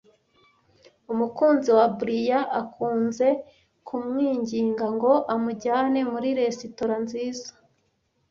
[1.13, 3.27] Umukunzi wa Brian akunze
[3.87, 7.49] kumwinginga ngo amujyane muri resitora nziza.